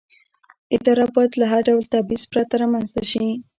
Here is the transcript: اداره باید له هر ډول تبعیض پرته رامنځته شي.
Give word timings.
اداره 0.75 1.05
باید 1.15 1.31
له 1.39 1.45
هر 1.51 1.61
ډول 1.67 1.83
تبعیض 1.93 2.23
پرته 2.31 2.53
رامنځته 2.63 3.03
شي. 3.11 3.25